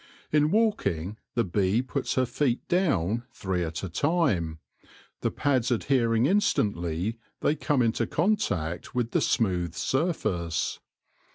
[0.31, 4.57] In walking, the bee puts her feet down three at a time,
[5.19, 10.79] the pads ad hering instantly they come into contact with the smooth surface.